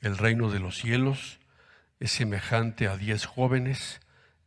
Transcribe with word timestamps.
El 0.00 0.16
reino 0.16 0.50
de 0.50 0.60
los 0.60 0.78
cielos 0.78 1.40
es 1.98 2.12
semejante 2.12 2.88
a 2.88 2.96
diez 2.96 3.26
jóvenes 3.26 4.00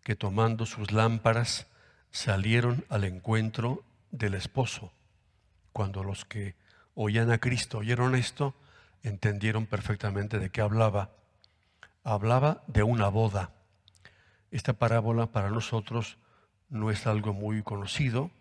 que 0.03 0.15
tomando 0.15 0.65
sus 0.65 0.91
lámparas 0.91 1.67
salieron 2.09 2.83
al 2.89 3.03
encuentro 3.03 3.83
del 4.09 4.33
esposo. 4.33 4.91
Cuando 5.71 6.03
los 6.03 6.25
que 6.25 6.55
oían 6.95 7.31
a 7.31 7.37
Cristo 7.37 7.79
oyeron 7.79 8.15
esto, 8.15 8.55
entendieron 9.03 9.67
perfectamente 9.67 10.39
de 10.39 10.49
qué 10.49 10.61
hablaba. 10.61 11.11
Hablaba 12.03 12.63
de 12.65 12.81
una 12.81 13.07
boda. 13.09 13.51
Esta 14.49 14.73
parábola 14.73 15.27
para 15.27 15.51
nosotros 15.51 16.17
no 16.69 16.89
es 16.89 17.05
algo 17.05 17.31
muy 17.33 17.61
conocido, 17.61 18.31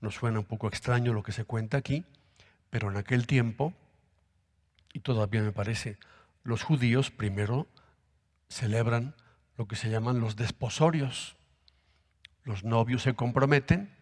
nos 0.00 0.14
suena 0.14 0.38
un 0.38 0.44
poco 0.44 0.68
extraño 0.68 1.12
lo 1.12 1.24
que 1.24 1.32
se 1.32 1.44
cuenta 1.44 1.76
aquí, 1.76 2.04
pero 2.70 2.88
en 2.88 2.96
aquel 2.96 3.26
tiempo, 3.26 3.74
y 4.92 5.00
todavía 5.00 5.42
me 5.42 5.52
parece, 5.52 5.98
los 6.42 6.62
judíos 6.62 7.10
primero 7.10 7.68
celebran 8.48 9.14
lo 9.56 9.66
que 9.66 9.76
se 9.76 9.90
llaman 9.90 10.20
los 10.20 10.36
desposorios. 10.36 11.36
Los 12.44 12.64
novios 12.64 13.02
se 13.02 13.14
comprometen 13.14 13.94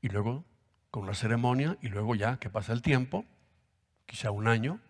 y 0.00 0.08
luego 0.08 0.44
con 0.90 1.04
una 1.04 1.14
ceremonia 1.14 1.76
y 1.82 1.88
luego 1.88 2.14
ya 2.14 2.38
que 2.38 2.50
pasa 2.50 2.72
el 2.72 2.82
tiempo, 2.82 3.24
quizá 4.06 4.30
un 4.30 4.48
año, 4.48 4.80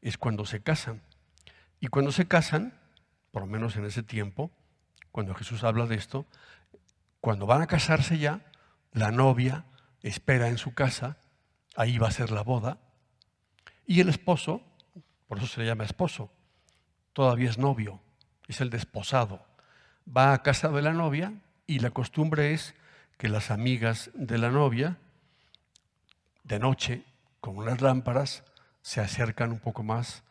es 0.00 0.18
cuando 0.18 0.46
se 0.46 0.62
casan. 0.62 1.02
Y 1.80 1.88
cuando 1.88 2.12
se 2.12 2.26
casan, 2.26 2.78
por 3.30 3.42
lo 3.42 3.48
menos 3.48 3.76
en 3.76 3.84
ese 3.84 4.02
tiempo, 4.02 4.50
cuando 5.12 5.34
Jesús 5.34 5.64
habla 5.64 5.86
de 5.86 5.96
esto, 5.96 6.26
cuando 7.20 7.46
van 7.46 7.62
a 7.62 7.66
casarse 7.66 8.18
ya, 8.18 8.40
la 8.92 9.10
novia 9.10 9.66
espera 10.02 10.48
en 10.48 10.58
su 10.58 10.72
casa, 10.72 11.18
ahí 11.76 11.98
va 11.98 12.08
a 12.08 12.12
ser 12.12 12.30
la 12.30 12.42
boda, 12.42 12.78
y 13.86 14.00
el 14.00 14.08
esposo, 14.08 14.62
por 15.26 15.38
eso 15.38 15.46
se 15.46 15.60
le 15.60 15.66
llama 15.66 15.84
esposo, 15.84 16.30
todavía 17.12 17.50
es 17.50 17.58
novio, 17.58 18.00
es 18.46 18.60
el 18.60 18.70
desposado, 18.70 19.44
va 20.06 20.32
a 20.32 20.42
casa 20.42 20.68
de 20.68 20.82
la 20.82 20.92
novia 20.92 21.32
y 21.66 21.80
la 21.80 21.90
costumbre 21.90 22.52
es 22.52 22.74
que 23.18 23.28
las 23.28 23.50
amigas 23.50 24.10
de 24.14 24.38
la 24.38 24.50
novia, 24.50 24.98
de 26.44 26.58
noche, 26.58 27.02
con 27.40 27.56
unas 27.56 27.80
lámparas, 27.80 28.44
se 28.82 29.00
acercan 29.00 29.50
un 29.50 29.58
poco 29.58 29.82
más 29.82 30.22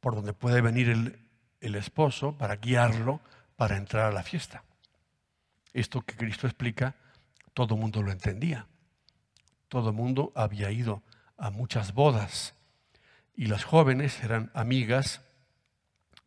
por 0.00 0.14
donde 0.14 0.32
puede 0.32 0.60
venir 0.60 0.88
el, 0.88 1.18
el 1.60 1.74
esposo 1.74 2.36
para 2.36 2.56
guiarlo 2.56 3.20
para 3.56 3.76
entrar 3.76 4.06
a 4.06 4.12
la 4.12 4.22
fiesta. 4.22 4.64
Esto 5.72 6.02
que 6.02 6.16
Cristo 6.16 6.46
explica, 6.46 6.94
todo 7.54 7.74
el 7.74 7.80
mundo 7.80 8.02
lo 8.02 8.12
entendía. 8.12 8.66
Todo 9.68 9.90
el 9.90 9.96
mundo 9.96 10.32
había 10.34 10.70
ido 10.70 11.02
a 11.36 11.50
muchas 11.50 11.92
bodas 11.92 12.54
y 13.40 13.46
las 13.46 13.64
jóvenes 13.64 14.22
eran 14.22 14.50
amigas 14.52 15.22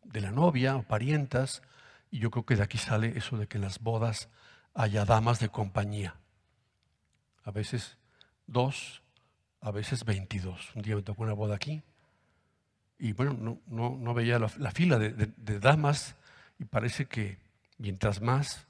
de 0.02 0.20
la 0.20 0.32
novia 0.32 0.74
o 0.74 0.82
parientas 0.82 1.62
y 2.10 2.18
yo 2.18 2.32
creo 2.32 2.44
que 2.44 2.56
de 2.56 2.64
aquí 2.64 2.76
sale 2.76 3.16
eso 3.16 3.38
de 3.38 3.46
que 3.46 3.56
en 3.56 3.62
las 3.62 3.78
bodas 3.78 4.28
haya 4.74 5.04
damas 5.04 5.38
de 5.38 5.48
compañía. 5.48 6.16
A 7.44 7.52
veces 7.52 7.98
dos, 8.48 9.00
a 9.60 9.70
veces 9.70 10.04
veintidós. 10.04 10.74
Un 10.74 10.82
día 10.82 10.96
me 10.96 11.02
tocó 11.02 11.22
una 11.22 11.34
boda 11.34 11.54
aquí 11.54 11.84
y 12.98 13.12
bueno, 13.12 13.60
no, 13.68 14.14
veía 14.14 14.40
la, 14.40 14.72
fila 14.72 14.98
de, 14.98 15.12
de 15.12 15.60
damas 15.60 16.16
y 16.58 16.64
parece 16.64 17.06
que 17.06 17.38
mientras 17.78 18.22
más 18.22 18.66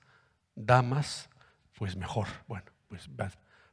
damas, 0.54 1.30
pues 1.78 1.96
mejor. 1.96 2.28
Bueno, 2.46 2.66
pues 2.88 3.08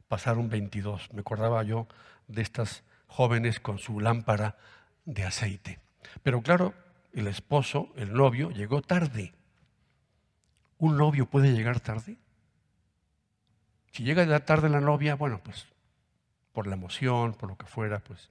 pasaron 0.08 0.48
22. 0.48 1.12
Me 1.12 1.20
acordaba 1.20 1.62
yo 1.62 1.86
de 2.26 2.40
estas 2.40 2.84
jóvenes 3.12 3.60
con 3.60 3.78
su 3.78 4.00
lámpara 4.00 4.56
de 5.04 5.24
aceite. 5.24 5.80
Pero 6.22 6.42
claro, 6.42 6.74
el 7.12 7.26
esposo, 7.26 7.92
el 7.96 8.12
novio, 8.12 8.50
llegó 8.50 8.82
tarde. 8.82 9.34
¿Un 10.78 10.96
novio 10.96 11.26
puede 11.26 11.52
llegar 11.52 11.80
tarde? 11.80 12.16
Si 13.92 14.02
llega 14.02 14.44
tarde 14.44 14.68
la 14.68 14.80
novia, 14.80 15.14
bueno, 15.14 15.40
pues 15.44 15.66
por 16.52 16.66
la 16.66 16.74
emoción, 16.74 17.34
por 17.34 17.48
lo 17.50 17.56
que 17.56 17.66
fuera, 17.66 18.00
pues 18.00 18.30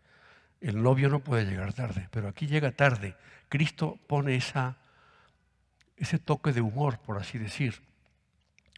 el 0.60 0.82
novio 0.82 1.10
no 1.10 1.20
puede 1.20 1.46
llegar 1.46 1.74
tarde, 1.74 2.08
pero 2.12 2.28
aquí 2.28 2.48
llega 2.48 2.72
tarde. 2.72 3.16
Cristo 3.50 4.00
pone 4.08 4.36
ese 4.36 6.20
toque 6.20 6.52
de 6.52 6.62
humor, 6.62 7.00
por 7.00 7.18
así 7.18 7.38
decir. 7.38 7.82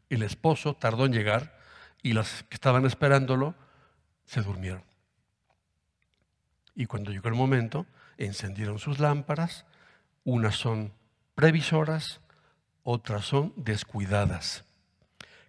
El 0.09 0.23
esposo 0.23 0.75
tardó 0.75 1.05
en 1.05 1.13
llegar 1.13 1.57
y 2.01 2.13
las 2.13 2.43
que 2.43 2.55
estaban 2.55 2.85
esperándolo 2.85 3.55
se 4.25 4.41
durmieron. 4.41 4.83
Y 6.75 6.85
cuando 6.85 7.11
llegó 7.11 7.29
el 7.29 7.35
momento, 7.35 7.85
encendieron 8.17 8.79
sus 8.79 8.99
lámparas, 8.99 9.65
unas 10.23 10.55
son 10.55 10.93
previsoras, 11.35 12.21
otras 12.83 13.25
son 13.25 13.53
descuidadas. 13.55 14.65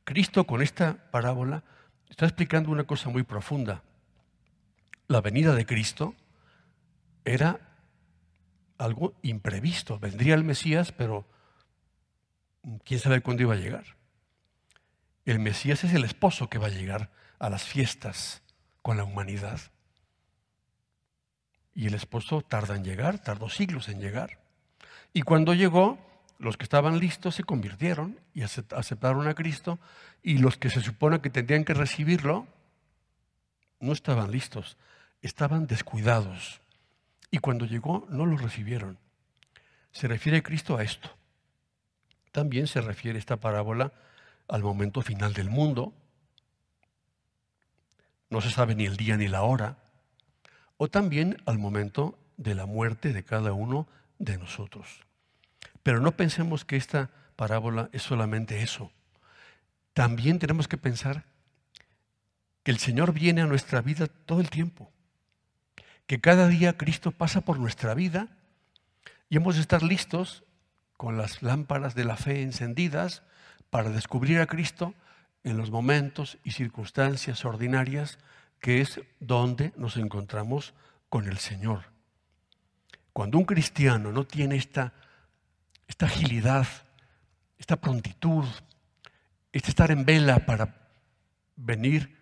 Cristo 0.05 0.47
con 0.47 0.63
esta 0.63 1.11
parábola 1.11 1.65
está 2.09 2.27
explicando 2.27 2.71
una 2.71 2.85
cosa 2.85 3.09
muy 3.09 3.23
profunda. 3.23 3.83
La 5.09 5.21
venida 5.21 5.55
de 5.55 5.67
Cristo 5.67 6.15
era 7.25 7.61
algo 8.79 9.15
imprevisto. 9.23 9.99
Vendría 9.99 10.35
el 10.35 10.45
Mesías, 10.45 10.93
pero 10.93 11.27
quién 12.85 13.01
sabe 13.01 13.21
cuándo 13.21 13.43
iba 13.43 13.55
a 13.55 13.59
llegar. 13.59 13.85
El 15.25 15.39
Mesías 15.39 15.85
es 15.85 15.95
el 15.95 16.05
esposo 16.05 16.49
que 16.49 16.59
va 16.59 16.67
a 16.67 16.71
llegar 16.71 17.11
a 17.39 17.49
las 17.49 17.65
fiestas 17.65 18.43
con 18.83 18.97
la 18.97 19.05
humanidad. 19.05 19.61
Y 21.75 21.87
el 21.87 21.95
esposo 21.95 22.43
tarda 22.43 22.77
en 22.77 22.85
llegar, 22.85 23.19
tardó 23.19 23.49
siglos 23.49 23.89
en 23.89 24.01
llegar. 24.01 24.39
Y 25.13 25.23
cuando 25.23 25.55
llegó, 25.55 25.99
los 26.39 26.57
que 26.57 26.65
estaban 26.65 26.99
listos 26.99 27.37
se 27.37 27.45
convirtieron 27.45 28.19
y 28.35 28.43
aceptaron 28.43 29.27
a 29.29 29.35
Cristo 29.35 29.79
y 30.23 30.39
los 30.39 30.57
que 30.57 30.71
se 30.71 30.81
supone 30.81 31.21
que 31.21 31.31
tendrían 31.31 31.65
que 31.65 31.75
recibirlo 31.75 32.47
no 33.81 33.93
estaban 33.93 34.31
listos, 34.31 34.77
estaban 35.23 35.67
descuidados. 35.67 36.61
Y 37.31 37.39
cuando 37.39 37.67
llegó 37.67 38.07
no 38.11 38.27
lo 38.27 38.37
recibieron. 38.37 38.99
Se 39.93 40.09
refiere 40.09 40.43
Cristo 40.43 40.77
a 40.77 40.83
esto. 40.83 41.11
También 42.33 42.67
se 42.67 42.81
refiere 42.81 43.19
esta 43.19 43.37
parábola 43.37 43.93
al 44.49 44.63
momento 44.63 45.03
final 45.03 45.33
del 45.35 45.51
mundo. 45.51 45.93
No 48.31 48.41
se 48.41 48.51
sabe 48.51 48.75
ni 48.75 48.87
el 48.87 48.97
día 48.97 49.17
ni 49.17 49.29
la 49.29 49.43
hora. 49.43 49.79
O 50.77 50.89
también 50.89 51.43
al 51.47 51.59
momento 51.59 52.19
de 52.37 52.55
la 52.55 52.67
muerte 52.67 53.13
de 53.13 53.25
cada 53.25 53.53
uno 53.53 53.87
de 54.19 54.39
nosotros. 54.39 55.01
Pero 55.83 56.01
no 56.01 56.13
pensemos 56.13 56.65
que 56.65 56.77
esta 56.77 57.11
parábola 57.37 57.89
es 57.93 58.03
solamente 58.03 58.63
eso. 58.63 58.91
También 59.93 60.39
tenemos 60.39 60.67
que 60.67 60.79
pensar 60.79 61.25
que 62.63 62.71
el 62.71 62.79
Señor 62.79 63.13
viene 63.13 63.43
a 63.43 63.47
nuestra 63.47 63.83
vida 63.83 64.07
todo 64.07 64.41
el 64.41 64.51
tiempo, 64.51 64.91
que 66.07 66.21
cada 66.21 66.49
día 66.49 66.77
Cristo 66.77 67.13
pasa 67.13 67.43
por 67.43 67.59
nuestra 67.59 67.95
vida 67.95 68.29
y 69.29 69.37
hemos 69.37 69.57
de 69.57 69.61
estar 69.61 69.83
listos 69.83 70.45
con 70.97 71.19
las 71.19 71.43
lámparas 71.43 71.95
de 71.95 72.05
la 72.05 72.17
fe 72.17 72.43
encendidas 72.43 73.23
para 73.71 73.91
descubrir 73.91 74.41
a 74.41 74.47
Cristo 74.47 74.95
en 75.45 75.59
los 75.59 75.71
momentos 75.71 76.39
y 76.43 76.53
circunstancias 76.53 77.45
ordinarias 77.45 78.19
que 78.65 78.81
es 78.81 78.99
donde 79.21 79.75
nos 79.77 79.99
encontramos 79.99 80.73
con 81.11 81.29
el 81.29 81.37
Señor. 81.37 81.83
Cuando 83.13 83.37
un 83.37 83.45
cristiano 83.45 84.11
no 84.11 84.25
tiene 84.25 84.57
esta, 84.57 84.95
esta 85.87 86.07
agilidad, 86.07 86.67
esta 87.59 87.77
prontitud, 87.77 88.47
este 89.53 89.69
estar 89.69 89.91
en 89.91 90.07
vela 90.07 90.47
para 90.47 90.89
venir, 91.57 92.17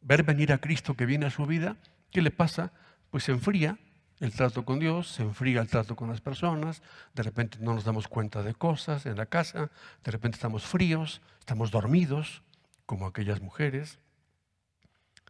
ver 0.00 0.24
venir 0.24 0.52
a 0.52 0.58
Cristo 0.58 0.96
que 0.96 1.06
viene 1.06 1.26
a 1.26 1.30
su 1.30 1.46
vida, 1.46 1.76
¿qué 2.10 2.22
le 2.22 2.32
pasa? 2.32 2.72
Pues 3.10 3.22
se 3.22 3.30
enfría 3.30 3.78
el 4.18 4.32
trato 4.32 4.64
con 4.64 4.80
Dios, 4.80 5.06
se 5.06 5.22
enfría 5.22 5.60
el 5.60 5.68
trato 5.68 5.94
con 5.94 6.08
las 6.08 6.20
personas, 6.20 6.82
de 7.14 7.22
repente 7.22 7.58
no 7.60 7.74
nos 7.74 7.84
damos 7.84 8.08
cuenta 8.08 8.42
de 8.42 8.52
cosas 8.52 9.06
en 9.06 9.16
la 9.16 9.26
casa, 9.26 9.70
de 10.02 10.10
repente 10.10 10.34
estamos 10.38 10.64
fríos, 10.64 11.22
estamos 11.38 11.70
dormidos, 11.70 12.42
como 12.84 13.06
aquellas 13.06 13.40
mujeres, 13.40 14.00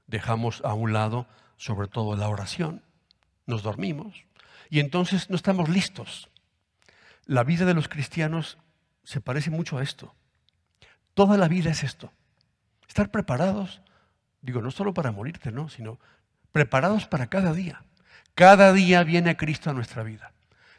dejamos 0.09 0.63
a 0.65 0.75
un 0.75 0.93
lado 0.93 1.27
sobre 1.57 1.87
todo 1.87 2.17
la 2.17 2.29
oración, 2.29 2.83
nos 3.47 3.63
dormimos, 3.63 4.25
y 4.71 4.81
entonces 4.81 5.31
no 5.31 5.37
estamos 5.37 5.69
listos. 5.69 6.29
La 7.25 7.45
vida 7.45 7.65
de 7.65 7.75
los 7.75 7.89
cristianos 7.89 8.59
se 9.05 9.21
parece 9.21 9.51
mucho 9.51 9.79
a 9.79 9.83
esto. 9.83 10.15
Toda 11.15 11.37
la 11.37 11.49
vida 11.49 11.71
es 11.71 11.85
esto. 11.85 12.13
Estar 12.89 13.11
preparados, 13.11 13.83
digo, 14.41 14.63
no 14.63 14.71
solo 14.71 14.95
para 14.95 15.13
morirte, 15.13 15.53
no, 15.53 15.69
sino 15.69 15.99
preparados 16.53 17.07
para 17.07 17.29
cada 17.29 17.53
día. 17.53 17.85
Cada 18.35 18.73
día 18.73 19.03
viene 19.03 19.37
Cristo 19.37 19.71
a 19.71 19.75
nuestra 19.75 20.03
vida. 20.03 20.33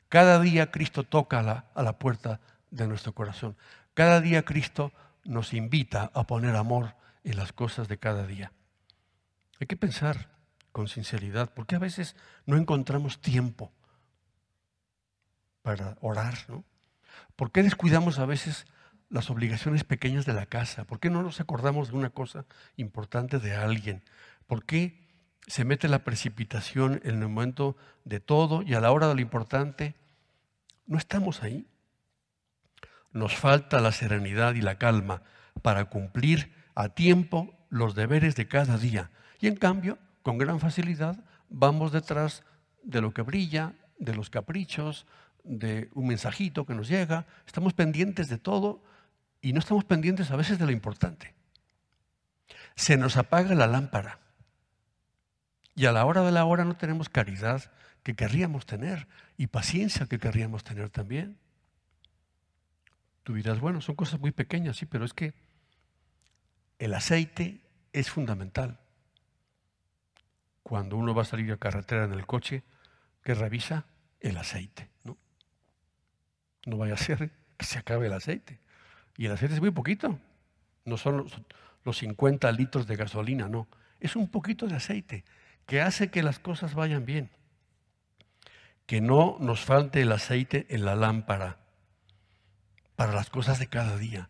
Cada 0.07 0.39
día 0.39 0.71
Cristo 0.71 1.03
toca 1.03 1.39
a 1.39 1.43
la, 1.43 1.65
a 1.75 1.83
la 1.83 1.99
puerta 1.99 2.39
de 2.71 2.87
nuestro 2.87 3.13
corazón. 3.13 3.57
Cada 3.93 4.21
día 4.21 4.43
Cristo 4.43 4.91
nos 5.23 5.53
invita 5.53 6.09
a 6.13 6.23
poner 6.23 6.55
amor 6.55 6.95
en 7.23 7.37
las 7.37 7.51
cosas 7.51 7.87
de 7.87 7.97
cada 7.97 8.25
día. 8.25 8.51
Hay 9.59 9.67
que 9.67 9.75
pensar 9.75 10.29
con 10.71 10.87
sinceridad, 10.87 11.53
porque 11.53 11.75
a 11.75 11.79
veces 11.79 12.15
no 12.45 12.57
encontramos 12.57 13.21
tiempo 13.21 13.71
para 15.61 15.97
orar, 16.01 16.35
¿no? 16.47 16.63
¿Por 17.35 17.51
qué 17.51 17.63
descuidamos 17.63 18.19
a 18.19 18.25
veces 18.25 18.65
las 19.09 19.29
obligaciones 19.29 19.83
pequeñas 19.83 20.25
de 20.25 20.33
la 20.33 20.45
casa? 20.45 20.85
¿Por 20.85 20.99
qué 20.99 21.09
no 21.09 21.23
nos 21.23 21.39
acordamos 21.39 21.89
de 21.89 21.95
una 21.95 22.09
cosa 22.09 22.45
importante 22.77 23.39
de 23.39 23.55
alguien? 23.55 24.03
¿Por 24.47 24.65
qué 24.65 25.07
se 25.47 25.65
mete 25.65 25.87
la 25.87 26.03
precipitación 26.03 27.01
en 27.03 27.21
el 27.21 27.27
momento 27.27 27.75
de 28.05 28.19
todo 28.19 28.61
y 28.61 28.73
a 28.75 28.79
la 28.79 28.91
hora 28.91 29.07
de 29.07 29.15
lo 29.15 29.21
importante 29.21 29.95
no 30.85 30.97
estamos 30.97 31.43
ahí? 31.43 31.67
Nos 33.11 33.35
falta 33.35 33.81
la 33.81 33.91
serenidad 33.91 34.53
y 34.55 34.61
la 34.61 34.77
calma 34.77 35.23
para 35.61 35.85
cumplir 35.85 36.53
a 36.75 36.89
tiempo 36.89 37.57
los 37.69 37.95
deberes 37.95 38.35
de 38.35 38.47
cada 38.47 38.77
día. 38.77 39.09
Y 39.39 39.47
en 39.47 39.55
cambio, 39.55 39.97
con 40.21 40.37
gran 40.37 40.59
facilidad, 40.59 41.23
vamos 41.49 41.91
detrás 41.91 42.43
de 42.83 43.01
lo 43.01 43.13
que 43.13 43.21
brilla, 43.21 43.73
de 43.97 44.15
los 44.15 44.29
caprichos, 44.29 45.05
de 45.43 45.89
un 45.93 46.07
mensajito 46.07 46.65
que 46.65 46.75
nos 46.75 46.87
llega. 46.87 47.25
Estamos 47.45 47.73
pendientes 47.73 48.27
de 48.29 48.37
todo 48.37 48.83
y 49.41 49.53
no 49.53 49.59
estamos 49.59 49.85
pendientes 49.85 50.31
a 50.31 50.35
veces 50.35 50.59
de 50.59 50.65
lo 50.65 50.71
importante. 50.71 51.33
Se 52.75 52.97
nos 52.97 53.17
apaga 53.17 53.55
la 53.55 53.67
lámpara. 53.67 54.19
Y 55.75 55.85
a 55.85 55.91
la 55.91 56.05
hora 56.05 56.23
de 56.23 56.31
la 56.31 56.45
hora 56.45 56.65
no 56.65 56.75
tenemos 56.75 57.09
caridad 57.09 57.71
que 58.03 58.15
querríamos 58.15 58.65
tener 58.65 59.07
y 59.37 59.47
paciencia 59.47 60.07
que 60.07 60.19
querríamos 60.19 60.63
tener 60.63 60.89
también. 60.89 61.37
Tú 63.23 63.33
dirás, 63.35 63.59
bueno, 63.59 63.79
son 63.81 63.95
cosas 63.95 64.19
muy 64.19 64.31
pequeñas, 64.31 64.77
sí, 64.77 64.85
pero 64.85 65.05
es 65.05 65.13
que 65.13 65.33
el 66.79 66.93
aceite 66.93 67.61
es 67.93 68.09
fundamental. 68.09 68.79
Cuando 70.69 70.97
uno 70.97 71.15
va 71.15 71.23
a 71.23 71.25
salir 71.25 71.51
a 71.51 71.57
carretera 71.57 72.05
en 72.05 72.13
el 72.13 72.27
coche, 72.27 72.61
que 73.23 73.33
revisa 73.33 73.87
el 74.19 74.37
aceite, 74.37 74.87
¿no? 75.03 75.17
No 76.67 76.77
vaya 76.77 76.93
a 76.93 76.97
ser 76.97 77.31
que 77.57 77.65
se 77.65 77.79
acabe 77.79 78.05
el 78.05 78.13
aceite. 78.13 78.59
Y 79.17 79.25
el 79.25 79.31
aceite 79.31 79.55
es 79.55 79.61
muy 79.61 79.71
poquito. 79.71 80.19
No 80.85 80.95
son 80.97 81.17
los, 81.17 81.41
los 81.83 81.97
50 81.97 82.51
litros 82.51 82.85
de 82.85 82.95
gasolina, 82.97 83.49
no. 83.49 83.67
Es 83.99 84.15
un 84.15 84.29
poquito 84.29 84.67
de 84.67 84.75
aceite 84.75 85.25
que 85.65 85.81
hace 85.81 86.11
que 86.11 86.21
las 86.21 86.37
cosas 86.37 86.75
vayan 86.75 87.03
bien. 87.03 87.31
Que 88.85 89.01
no 89.01 89.37
nos 89.39 89.65
falte 89.65 90.03
el 90.03 90.11
aceite 90.11 90.67
en 90.69 90.85
la 90.85 90.95
lámpara 90.95 91.57
para 92.95 93.11
las 93.11 93.31
cosas 93.31 93.57
de 93.57 93.65
cada 93.65 93.97
día, 93.97 94.29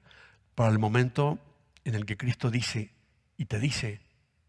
para 0.55 0.71
el 0.71 0.79
momento 0.79 1.37
en 1.83 1.95
el 1.95 2.05
que 2.05 2.15
Cristo 2.15 2.49
dice 2.49 2.93
y 3.35 3.43
te 3.43 3.59
dice 3.59 3.99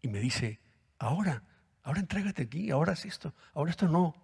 y 0.01 0.07
me 0.07 0.19
dice, 0.19 0.61
ahora, 0.97 1.43
ahora 1.83 1.99
entrégate 1.99 2.43
aquí, 2.43 2.71
ahora 2.71 2.93
es 2.93 3.05
esto, 3.05 3.33
ahora 3.53 3.71
esto 3.71 3.87
no, 3.87 4.15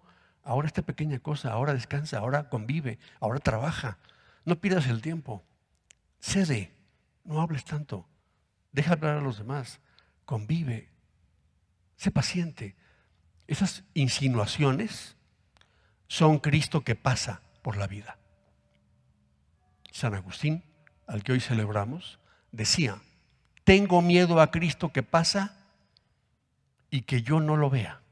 ahora 0.42 0.66
esta 0.66 0.82
pequeña 0.82 1.18
cosa, 1.18 1.52
ahora 1.52 1.74
descansa, 1.74 2.18
ahora 2.18 2.48
convive, 2.48 2.98
ahora 3.20 3.38
trabaja. 3.40 3.98
No 4.44 4.60
pierdas 4.60 4.86
el 4.86 5.02
tiempo, 5.02 5.44
cede, 6.20 6.72
no 7.24 7.40
hables 7.40 7.64
tanto, 7.64 8.08
deja 8.72 8.94
hablar 8.94 9.18
a 9.18 9.20
los 9.20 9.38
demás, 9.38 9.80
convive, 10.24 10.88
Sé 11.98 12.12
paciente. 12.12 12.76
Esas 13.48 13.82
insinuaciones 13.92 15.16
son 16.06 16.38
Cristo 16.38 16.84
que 16.84 16.94
pasa 16.94 17.42
por 17.60 17.76
la 17.76 17.88
vida. 17.88 18.18
San 19.90 20.14
Agustín, 20.14 20.64
al 21.08 21.24
que 21.24 21.32
hoy 21.32 21.40
celebramos, 21.40 22.20
decía, 22.52 23.02
tengo 23.64 24.00
miedo 24.00 24.40
a 24.40 24.52
Cristo 24.52 24.92
que 24.92 25.02
pasa 25.02 25.57
y 26.90 27.02
que 27.02 27.22
yo 27.22 27.40
no 27.40 27.56
lo 27.56 27.70
vea. 27.70 28.02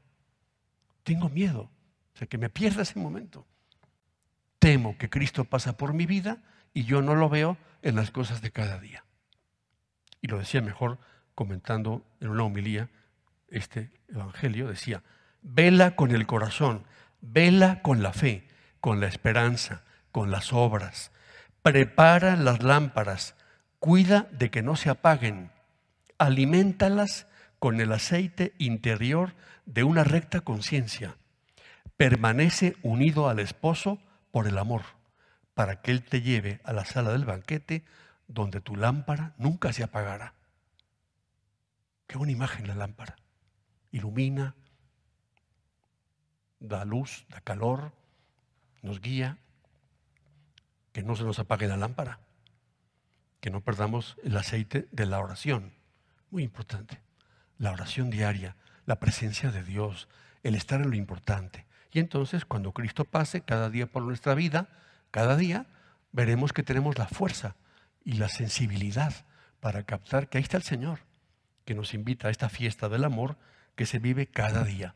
Tengo 1.03 1.29
miedo, 1.29 1.69
o 2.13 2.17
sea, 2.17 2.27
que 2.27 2.37
me 2.37 2.49
pierda 2.49 2.81
ese 2.81 2.99
momento. 2.99 3.45
Temo 4.59 4.97
que 4.97 5.09
Cristo 5.09 5.45
pasa 5.45 5.77
por 5.77 5.93
mi 5.93 6.05
vida 6.05 6.43
y 6.73 6.83
yo 6.83 7.01
no 7.01 7.15
lo 7.15 7.29
veo 7.29 7.57
en 7.81 7.95
las 7.95 8.11
cosas 8.11 8.41
de 8.41 8.51
cada 8.51 8.79
día. 8.79 9.05
Y 10.21 10.27
lo 10.27 10.39
decía 10.39 10.61
mejor 10.61 10.99
comentando 11.35 12.05
en 12.19 12.29
una 12.29 12.43
homilía 12.43 12.89
este 13.47 13.91
Evangelio, 14.09 14.67
decía, 14.67 15.03
vela 15.41 15.95
con 15.95 16.11
el 16.11 16.25
corazón, 16.25 16.85
vela 17.21 17.81
con 17.81 18.01
la 18.01 18.13
fe, 18.13 18.47
con 18.81 18.99
la 18.99 19.07
esperanza, 19.07 19.83
con 20.11 20.31
las 20.31 20.51
obras, 20.53 21.11
prepara 21.61 22.35
las 22.35 22.63
lámparas, 22.63 23.35
cuida 23.79 24.27
de 24.31 24.49
que 24.49 24.61
no 24.61 24.75
se 24.75 24.89
apaguen, 24.89 25.51
alimentalas 26.17 27.27
con 27.59 27.81
el 27.81 27.91
aceite 27.91 28.53
interior 28.57 29.33
de 29.65 29.83
una 29.83 30.03
recta 30.03 30.41
conciencia, 30.41 31.17
permanece 31.97 32.75
unido 32.83 33.29
al 33.29 33.39
esposo 33.39 33.99
por 34.31 34.47
el 34.47 34.57
amor, 34.57 34.83
para 35.53 35.81
que 35.81 35.91
él 35.91 36.03
te 36.03 36.21
lleve 36.21 36.61
a 36.63 36.73
la 36.73 36.85
sala 36.85 37.11
del 37.11 37.25
banquete 37.25 37.83
donde 38.27 38.61
tu 38.61 38.75
lámpara 38.75 39.33
nunca 39.37 39.73
se 39.73 39.83
apagará. 39.83 40.33
Qué 42.05 42.17
buena 42.17 42.33
imagen 42.33 42.67
la 42.67 42.75
lámpara 42.75 43.15
ilumina, 43.91 44.55
da 46.59 46.85
luz, 46.85 47.25
da 47.29 47.41
calor, 47.41 47.93
nos 48.81 49.01
guía, 49.01 49.37
que 50.91 51.03
no 51.03 51.15
se 51.15 51.23
nos 51.23 51.39
apague 51.39 51.67
la 51.67 51.77
lámpara, 51.77 52.19
que 53.39 53.49
no 53.49 53.61
perdamos 53.61 54.17
el 54.23 54.37
aceite 54.37 54.87
de 54.91 55.05
la 55.05 55.19
oración. 55.19 55.73
Muy 56.31 56.43
importante. 56.43 56.99
La 57.57 57.71
oración 57.71 58.09
diaria, 58.09 58.55
la 58.85 58.99
presencia 58.99 59.51
de 59.51 59.63
Dios, 59.63 60.07
el 60.43 60.55
estar 60.55 60.81
en 60.81 60.89
lo 60.89 60.95
importante. 60.95 61.65
Y 61.91 61.99
entonces 61.99 62.45
cuando 62.45 62.71
Cristo 62.73 63.05
pase 63.05 63.41
cada 63.41 63.69
día 63.69 63.87
por 63.87 64.03
nuestra 64.03 64.33
vida, 64.35 64.69
cada 65.11 65.35
día, 65.35 65.65
veremos 66.11 66.53
que 66.53 66.63
tenemos 66.63 66.97
la 66.97 67.07
fuerza 67.07 67.55
y 68.03 68.13
la 68.13 68.29
sensibilidad 68.29 69.13
para 69.59 69.83
captar 69.83 70.29
que 70.29 70.37
ahí 70.37 70.43
está 70.43 70.57
el 70.57 70.63
Señor, 70.63 70.99
que 71.65 71.75
nos 71.75 71.93
invita 71.93 72.27
a 72.27 72.31
esta 72.31 72.49
fiesta 72.49 72.89
del 72.89 73.03
amor 73.03 73.37
que 73.75 73.85
se 73.85 73.99
vive 73.99 74.27
cada 74.27 74.63
día, 74.63 74.95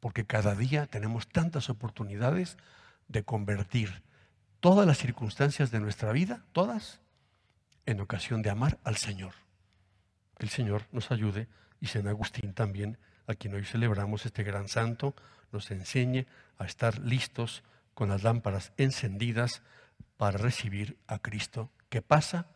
porque 0.00 0.26
cada 0.26 0.54
día 0.54 0.86
tenemos 0.86 1.28
tantas 1.28 1.68
oportunidades 1.70 2.56
de 3.08 3.24
convertir 3.24 4.02
todas 4.60 4.86
las 4.86 4.98
circunstancias 4.98 5.70
de 5.70 5.80
nuestra 5.80 6.12
vida, 6.12 6.44
todas, 6.52 7.00
en 7.86 8.00
ocasión 8.00 8.42
de 8.42 8.50
amar 8.50 8.78
al 8.84 8.96
Señor. 8.96 9.45
El 10.38 10.48
Señor 10.48 10.86
nos 10.92 11.10
ayude 11.10 11.48
y 11.80 11.86
San 11.86 12.08
Agustín 12.08 12.52
también, 12.52 12.98
a 13.26 13.34
quien 13.34 13.54
hoy 13.54 13.64
celebramos 13.64 14.26
este 14.26 14.42
gran 14.42 14.68
santo, 14.68 15.14
nos 15.52 15.70
enseñe 15.70 16.26
a 16.58 16.64
estar 16.64 16.98
listos 16.98 17.62
con 17.94 18.08
las 18.10 18.22
lámparas 18.22 18.72
encendidas 18.76 19.62
para 20.16 20.38
recibir 20.38 20.98
a 21.06 21.18
Cristo 21.18 21.70
que 21.88 22.02
pasa, 22.02 22.46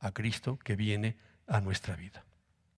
a 0.00 0.12
Cristo 0.12 0.58
que 0.58 0.76
viene 0.76 1.16
a 1.46 1.60
nuestra 1.60 1.96
vida. 1.96 2.24